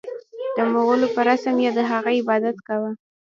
د 0.55 0.57
مغولو 0.71 1.07
په 1.15 1.21
رسم 1.29 1.55
یې 1.65 1.69
د 1.77 1.79
هغه 1.91 2.09
عبادت 2.19 2.57
کاوه. 2.67 2.91